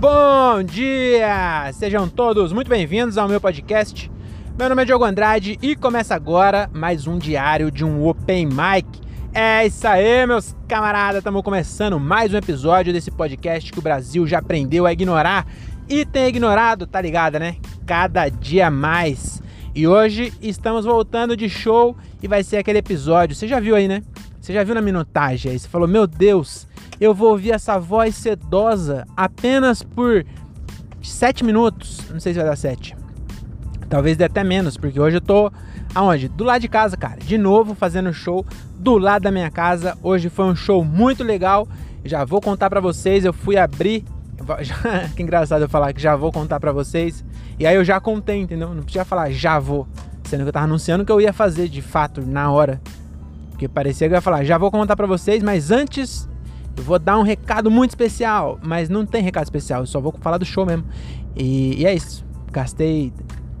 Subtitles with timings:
[0.00, 1.70] Bom dia!
[1.74, 4.10] Sejam todos muito bem-vindos ao meu podcast.
[4.58, 8.86] Meu nome é Diogo Andrade e começa agora mais um diário de um Open Mic.
[9.34, 11.18] É isso aí, meus camaradas!
[11.18, 15.46] Estamos começando mais um episódio desse podcast que o Brasil já aprendeu a ignorar
[15.86, 17.56] e tem ignorado, tá ligado, né?
[17.84, 19.42] Cada dia mais.
[19.74, 23.36] E hoje estamos voltando de show e vai ser aquele episódio.
[23.36, 24.02] Você já viu aí, né?
[24.40, 25.58] Você já viu na minutagem aí?
[25.58, 26.66] Você falou, meu Deus,
[27.00, 30.24] eu vou ouvir essa voz sedosa apenas por
[31.02, 32.00] 7 minutos.
[32.10, 32.94] Não sei se vai dar 7.
[33.88, 35.50] Talvez dê até menos, porque hoje eu tô
[35.94, 36.28] aonde?
[36.28, 37.18] Do lado de casa, cara.
[37.18, 38.44] De novo fazendo show
[38.76, 39.96] do lado da minha casa.
[40.02, 41.66] Hoje foi um show muito legal.
[42.04, 43.24] Já vou contar para vocês.
[43.24, 44.04] Eu fui abrir.
[45.16, 47.24] que engraçado eu falar que já vou contar para vocês.
[47.58, 48.74] E aí eu já contei, entendeu?
[48.74, 49.88] Não podia falar já vou.
[50.24, 52.80] Sendo que eu tava anunciando que eu ia fazer de fato na hora.
[53.50, 56.28] Porque parecia que eu ia falar, já vou contar para vocês, mas antes
[56.82, 58.58] vou dar um recado muito especial.
[58.62, 60.84] Mas não tem recado especial, eu só vou falar do show mesmo.
[61.36, 62.24] E, e é isso.
[62.52, 63.12] Gastei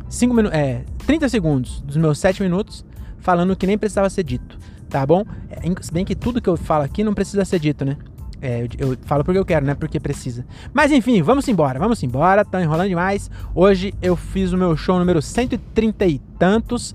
[0.08, 2.84] 5 minutos, é, 30 segundos dos meus 7 minutos
[3.20, 5.24] falando que nem precisava ser dito, tá bom?
[5.48, 7.96] É, se bem que tudo que eu falo aqui não precisa ser dito, né?
[8.42, 10.44] É, eu, eu, falo porque eu quero, não é porque precisa.
[10.72, 13.30] Mas enfim, vamos embora, vamos embora, tá enrolando demais.
[13.54, 16.94] Hoje eu fiz o meu show número 130 e tantos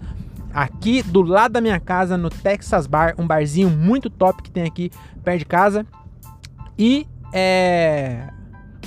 [0.53, 4.63] aqui do lado da minha casa, no Texas Bar, um barzinho muito top que tem
[4.63, 4.89] aqui
[5.23, 5.85] perto de casa.
[6.77, 8.29] E é,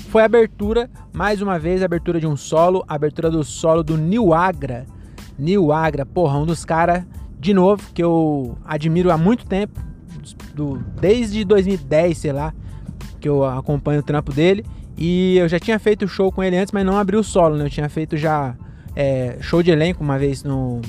[0.08, 3.82] foi a abertura, mais uma vez, a abertura de um solo, a abertura do solo
[3.82, 4.86] do New Agra.
[5.38, 7.04] New Agra, porra, um dos caras,
[7.38, 9.80] de novo, que eu admiro há muito tempo,
[10.54, 12.52] do, desde 2010, sei lá,
[13.20, 14.64] que eu acompanho o trampo dele.
[14.96, 17.64] E eu já tinha feito show com ele antes, mas não abri o solo, né?
[17.66, 18.56] Eu tinha feito já
[18.96, 20.80] é, show de elenco uma vez no,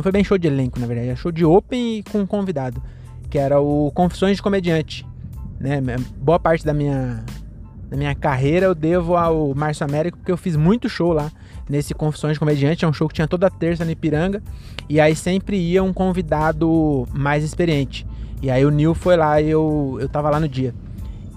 [0.00, 2.26] não foi bem show de elenco, na verdade, era show de open e com um
[2.26, 2.82] convidado,
[3.28, 5.06] que era o Confissões de Comediante.
[5.60, 5.80] Né?
[6.16, 7.22] Boa parte da minha,
[7.90, 11.30] da minha carreira eu devo ao Márcio Américo, porque eu fiz muito show lá
[11.68, 12.84] nesse Confissões de Comediante.
[12.84, 14.42] É um show que tinha toda terça no Ipiranga.
[14.88, 18.06] E aí sempre ia um convidado mais experiente.
[18.42, 20.74] E aí o Nil foi lá e eu, eu tava lá no dia.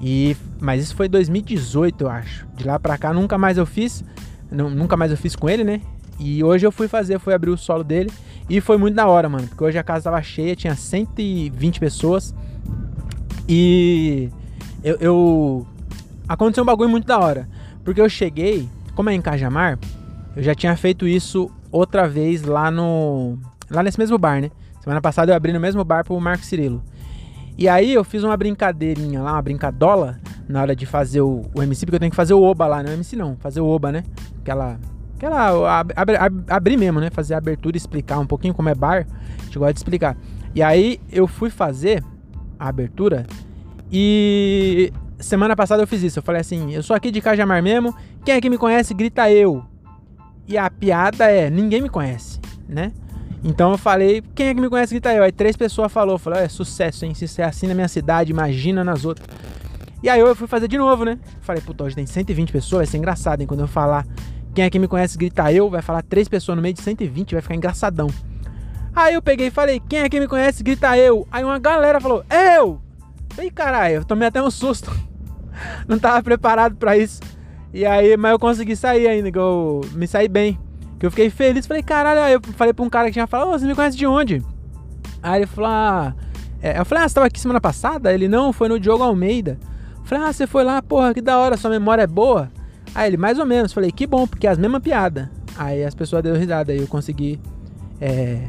[0.02, 2.48] E, mas isso foi 2018, eu acho.
[2.56, 4.04] De lá pra cá nunca mais eu fiz.
[4.50, 5.82] Nunca mais eu fiz com ele, né?
[6.20, 8.12] E hoje eu fui fazer, fui abrir o solo dele.
[8.50, 9.48] E foi muito da hora, mano.
[9.48, 12.34] Porque hoje a casa tava cheia, tinha 120 pessoas.
[13.48, 14.30] E
[14.84, 15.68] eu, eu,
[16.28, 17.48] Aconteceu um bagulho muito da hora.
[17.84, 19.78] Porque eu cheguei, como é em Cajamar,
[20.36, 23.38] eu já tinha feito isso outra vez lá no.
[23.70, 24.52] Lá nesse mesmo bar, né?
[24.82, 26.82] Semana passada eu abri no mesmo bar pro Marco Cirilo.
[27.58, 31.62] E aí eu fiz uma brincadeirinha lá, uma brincadola, na hora de fazer o, o
[31.62, 33.68] MC, porque eu tenho que fazer o Oba lá, não é MC não, fazer o
[33.68, 34.04] Oba, né?
[34.42, 34.80] Aquela
[35.16, 37.10] aquela ab, ab, ab, abrir mesmo, né?
[37.12, 39.06] Fazer a abertura, explicar um pouquinho como é bar.
[39.40, 40.18] A gente gosta de explicar.
[40.56, 42.04] E aí eu fui fazer
[42.60, 43.26] a abertura
[43.92, 46.20] e semana passada eu fiz isso.
[46.20, 47.96] Eu falei assim: eu sou aqui de Cajamar mesmo.
[48.26, 49.64] Quem é que me conhece, grita eu.
[50.48, 52.92] E a piada é: ninguém me conhece, né?
[53.44, 55.24] Então eu falei: quem é que me conhece, grita eu.
[55.24, 57.14] Aí três pessoas falou: falou, é sucesso, hein?
[57.14, 59.28] Se isso é assim na minha cidade, imagina nas outras.
[60.02, 61.20] E aí eu fui fazer de novo, né?
[61.42, 63.48] Falei: puta, hoje tem 120 pessoas, vai ser engraçado, hein?
[63.48, 64.06] Quando eu falar
[64.54, 67.34] quem é que me conhece grita eu, vai falar três pessoas no meio de 120,
[67.34, 68.08] vai ficar engraçadão.
[68.96, 71.28] Aí eu peguei e falei, quem é que me conhece grita eu.
[71.32, 72.82] Aí uma galera falou, eu!
[73.30, 74.92] Falei, caralho, eu tomei até um susto.
[75.88, 77.20] Não tava preparado para isso.
[77.74, 80.60] E aí, mas eu consegui sair ainda, que eu me saí bem.
[81.00, 83.50] Que eu fiquei feliz, falei, caralho, aí eu falei pra um cara que tinha falado,
[83.50, 84.44] você me conhece de onde?
[85.24, 86.14] Aí ele falou, ah,
[86.62, 88.14] é, eu falei, ah, você tava aqui semana passada?
[88.14, 89.58] Ele, não, foi no Diogo Almeida.
[89.98, 92.52] Eu falei, ah, você foi lá, porra, que da hora, sua memória é boa.
[92.94, 93.74] Aí ele, mais ou menos.
[93.74, 95.28] Falei, que bom, porque é as mesmas piadas.
[95.58, 97.40] Aí as pessoas deram risada, aí eu consegui
[98.00, 98.48] é,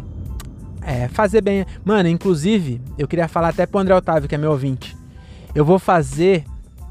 [0.84, 1.64] é, fazer bem.
[1.84, 4.96] Mano, inclusive, eu queria falar até pro André Otávio, que é meu ouvinte.
[5.54, 6.44] Eu vou fazer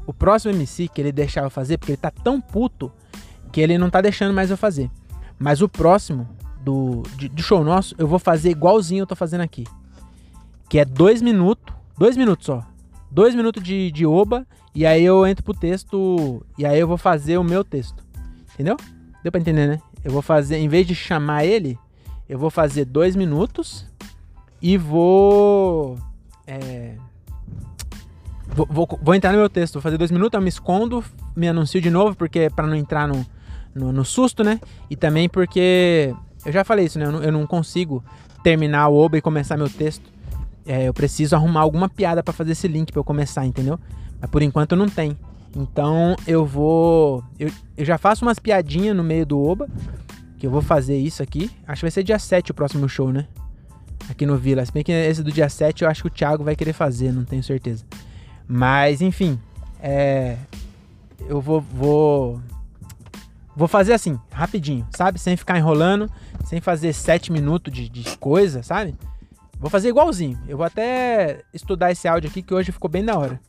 [0.06, 2.92] o próximo MC que ele deixar eu fazer, porque ele tá tão puto
[3.52, 4.90] que ele não tá deixando mais eu fazer.
[5.38, 6.28] Mas o próximo
[6.60, 9.64] do, de, do show nosso, eu vou fazer igualzinho eu tô fazendo aqui.
[10.68, 12.62] Que é dois minutos, dois minutos só.
[13.10, 16.44] Dois minutos de, de oba e aí eu entro pro texto.
[16.58, 18.04] E aí eu vou fazer o meu texto.
[18.54, 18.76] Entendeu?
[19.22, 19.80] Deu pra entender, né?
[20.02, 21.78] Eu vou fazer, em vez de chamar ele,
[22.28, 23.86] eu vou fazer dois minutos
[24.60, 25.98] e vou.
[26.46, 26.94] É,
[28.46, 31.04] vou, vou, vou, entrar no meu texto, vou fazer dois minutos, eu me escondo,
[31.36, 33.26] me anuncio de novo, porque é para não entrar no,
[33.74, 34.60] no, no, susto, né?
[34.88, 36.14] E também porque.
[36.44, 37.06] Eu já falei isso, né?
[37.06, 38.04] Eu não, eu não consigo
[38.42, 40.12] terminar o Oba e começar meu texto.
[40.66, 43.78] É, eu preciso arrumar alguma piada para fazer esse link para eu começar, entendeu?
[44.20, 45.16] Mas por enquanto não tem.
[45.56, 47.22] Então eu vou.
[47.38, 49.68] Eu, eu já faço umas piadinhas no meio do Oba.
[50.44, 51.50] Que eu vou fazer isso aqui.
[51.66, 53.26] Acho que vai ser dia 7 o próximo show, né?
[54.10, 54.62] Aqui no Vila.
[54.62, 57.12] Se bem que esse do dia 7 eu acho que o Thiago vai querer fazer,
[57.12, 57.82] não tenho certeza.
[58.46, 59.40] Mas enfim.
[59.80, 60.36] É.
[61.20, 62.42] eu vou, vou.
[63.56, 65.18] Vou fazer assim, rapidinho, sabe?
[65.18, 66.10] Sem ficar enrolando,
[66.44, 68.94] sem fazer sete minutos de, de coisa, sabe?
[69.58, 70.38] Vou fazer igualzinho.
[70.46, 73.40] Eu vou até estudar esse áudio aqui que hoje ficou bem da hora.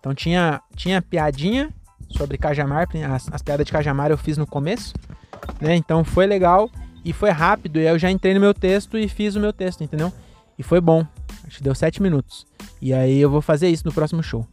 [0.00, 1.72] Então tinha, tinha piadinha
[2.10, 4.92] sobre Cajamar, as, as piadas de Cajamar eu fiz no começo,
[5.60, 5.76] né?
[5.76, 6.70] Então foi legal
[7.04, 7.78] e foi rápido.
[7.78, 10.12] E eu já entrei no meu texto e fiz o meu texto, entendeu?
[10.58, 11.06] E foi bom.
[11.46, 12.46] Acho que deu sete minutos.
[12.80, 14.46] E aí eu vou fazer isso no próximo show.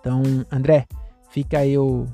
[0.00, 0.86] Então, André,
[1.30, 2.06] fica aí o,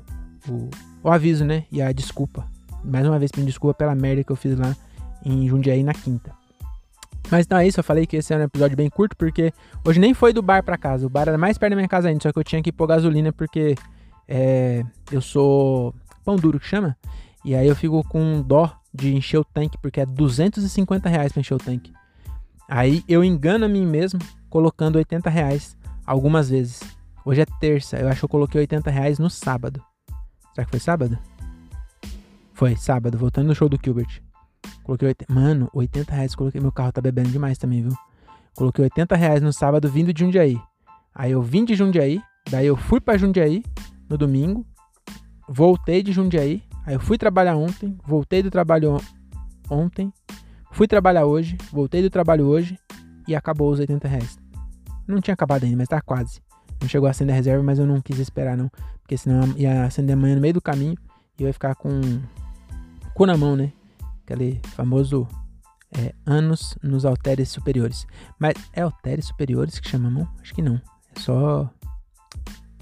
[0.49, 0.69] o,
[1.03, 1.65] o aviso, né?
[1.71, 2.45] E a desculpa.
[2.83, 4.75] Mais uma vez pedindo desculpa pela merda que eu fiz lá
[5.25, 6.31] em Jundiaí na quinta.
[7.31, 9.53] Mas então é isso, eu falei que esse era um episódio bem curto, porque
[9.85, 11.05] hoje nem foi do bar para casa.
[11.05, 12.87] O bar era mais perto da minha casa ainda, só que eu tinha que pôr
[12.87, 13.75] gasolina porque
[14.27, 16.97] é, eu sou pão duro que chama.
[17.43, 21.41] E aí eu fico com dó de encher o tanque, porque é 250 reais pra
[21.41, 21.91] encher o tanque.
[22.69, 24.19] Aí eu engano a mim mesmo
[24.49, 25.75] colocando 80 reais
[26.05, 26.81] algumas vezes.
[27.25, 29.81] Hoje é terça, eu acho que eu coloquei 80 reais no sábado.
[30.53, 31.17] Será que foi sábado?
[32.53, 34.21] Foi, sábado, voltando no show do Gilbert.
[34.83, 35.33] Coloquei 80...
[35.33, 36.61] Mano, 80 reais coloquei.
[36.61, 37.97] Meu carro tá bebendo demais também, viu?
[38.55, 40.61] Coloquei 80 reais no sábado vindo de Jundiaí.
[41.15, 43.63] Aí eu vim de Jundiaí, daí eu fui para Jundiaí
[44.09, 44.65] no domingo,
[45.47, 48.97] voltei de Jundiaí, aí eu fui trabalhar ontem, voltei do trabalho
[49.69, 50.11] ontem,
[50.71, 52.77] fui trabalhar hoje, voltei do trabalho hoje
[53.27, 54.37] e acabou os 80 reais.
[55.07, 56.41] Não tinha acabado ainda, mas tá quase.
[56.81, 58.69] Não chegou a acender a reserva, mas eu não quis esperar não,
[59.01, 60.95] porque senão ia acender amanhã no meio do caminho
[61.37, 62.01] e eu ia ficar com
[63.13, 63.71] cu na mão, né?
[64.23, 65.27] Aquele famoso
[65.97, 68.05] é, anos nos halteres superiores.
[68.39, 70.27] Mas é halteres superiores que chama mão?
[70.41, 70.75] Acho que não.
[71.15, 71.69] É só.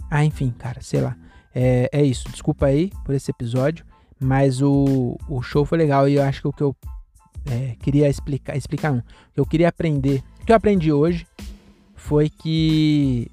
[0.09, 1.15] Ah, enfim, cara, sei lá.
[1.53, 2.30] É, é isso.
[2.30, 3.86] Desculpa aí por esse episódio.
[4.21, 6.75] Mas o, o show foi legal e eu acho que o que eu
[7.50, 9.00] é, queria explicar, explicar um.
[9.00, 9.03] O
[9.33, 11.25] que eu queria aprender, o que eu aprendi hoje
[11.95, 13.31] foi que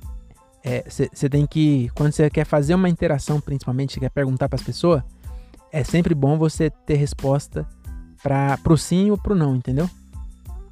[0.87, 4.56] você é, tem que, quando você quer fazer uma interação, principalmente, você quer perguntar para
[4.56, 5.02] as pessoas,
[5.73, 7.67] é sempre bom você ter resposta
[8.23, 9.88] para pro sim ou pro não, entendeu?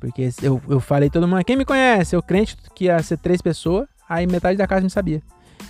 [0.01, 2.15] Porque eu, eu falei todo mundo, quem me conhece?
[2.15, 5.23] Eu crente que ia ser três pessoas, aí metade da casa me sabia.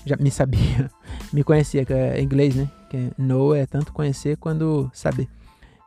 [0.04, 0.90] Já me sabia,
[1.32, 2.68] me conhecia, que é inglês, né?
[2.88, 5.28] Que know é tanto conhecer quanto saber,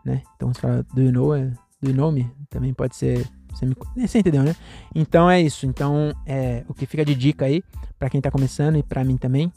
[0.03, 0.21] né?
[0.35, 1.45] Então você fala do you know, é,
[1.81, 2.29] do you know me?
[2.49, 4.55] Também pode ser você, me, você entendeu, né?
[4.93, 5.65] Então é isso.
[5.65, 7.63] Então, é, o que fica de dica aí,
[7.97, 9.51] para quem tá começando e para mim também,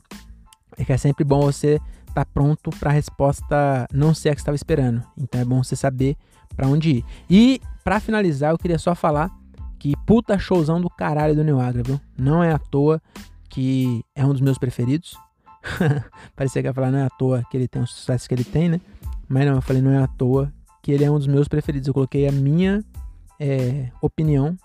[0.76, 1.80] é que é sempre bom você
[2.14, 5.02] tá pronto para a resposta não ser a que estava esperando.
[5.16, 6.16] Então é bom você saber
[6.54, 7.04] para onde ir.
[7.28, 9.30] E para finalizar, eu queria só falar
[9.78, 12.00] que puta showzão do caralho do New Agra, viu?
[12.16, 13.00] Não é à toa
[13.48, 15.16] que é um dos meus preferidos.
[16.36, 18.44] Parecia que ia falar não é à toa que ele tem o sucesso que ele
[18.44, 18.80] tem, né?
[19.28, 21.88] Mas não, eu falei não é à toa que ele é um dos meus preferidos.
[21.88, 22.84] Eu coloquei a minha
[23.38, 24.56] é, opinião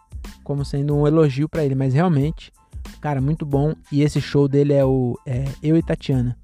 [0.44, 2.52] como sendo um elogio para ele, mas realmente,
[3.00, 3.74] cara, muito bom.
[3.92, 6.38] E esse show dele é o é, Eu e Tatiana.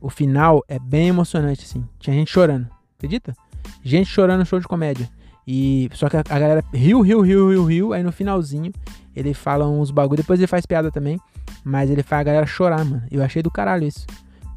[0.00, 1.84] O final é bem emocionante, assim.
[1.98, 3.34] Tinha gente chorando, acredita?
[3.82, 5.08] Gente chorando no show de comédia.
[5.46, 7.92] E só que a, galera riu, riu, riu, riu, riu.
[7.92, 8.72] Aí no finalzinho
[9.14, 10.22] ele fala uns bagulho.
[10.22, 11.18] Depois ele faz piada também.
[11.64, 13.02] Mas ele faz a galera chorar, mano.
[13.10, 14.06] Eu achei do caralho isso.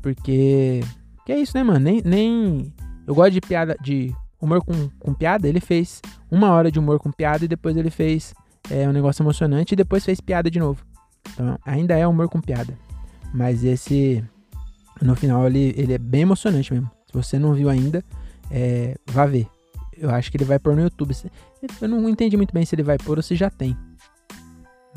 [0.01, 0.81] Porque.
[1.25, 1.79] Que é isso, né, mano?
[1.79, 2.01] Nem.
[2.03, 2.73] nem...
[3.07, 3.77] Eu gosto de piada.
[3.81, 5.47] De humor com, com piada.
[5.47, 7.45] Ele fez uma hora de humor com piada.
[7.45, 8.33] E depois ele fez
[8.69, 9.73] é, um negócio emocionante.
[9.73, 10.85] E depois fez piada de novo.
[11.31, 12.77] Então ainda é humor com piada.
[13.33, 14.23] Mas esse
[15.01, 16.89] no final ele, ele é bem emocionante mesmo.
[17.05, 18.03] Se você não viu ainda,
[18.51, 19.47] é, vá ver.
[19.95, 21.15] Eu acho que ele vai pôr no YouTube.
[21.81, 23.75] Eu não entendi muito bem se ele vai pôr ou se já tem.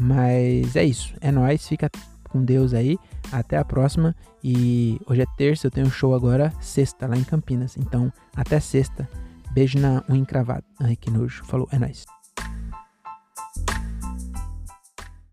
[0.00, 1.14] Mas é isso.
[1.20, 1.66] É nóis.
[1.68, 1.90] Fica
[2.28, 2.98] com Deus aí.
[3.30, 4.14] Até a próxima.
[4.42, 7.76] E hoje é terça, eu tenho um show agora, sexta, lá em Campinas.
[7.76, 9.08] Então, até sexta.
[9.52, 10.64] Beijo na unha encravada.
[10.80, 11.44] Ai, que nojo.
[11.44, 12.06] Falou, é nóis.